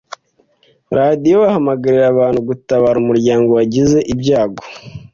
radiyo 0.97 1.35
bahamagarira 1.43 2.05
abantu 2.13 2.39
gutabara 2.49 2.97
umuryango 3.03 3.49
wagize 3.57 3.97
ibyago. 4.13 4.63